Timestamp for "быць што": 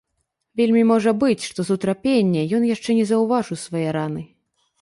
1.25-1.59